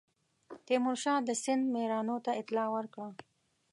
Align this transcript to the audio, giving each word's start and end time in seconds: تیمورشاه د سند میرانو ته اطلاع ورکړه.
تیمورشاه 0.65 1.19
د 1.27 1.29
سند 1.43 1.63
میرانو 1.73 2.15
ته 2.25 2.31
اطلاع 2.41 2.69
ورکړه. 2.75 3.09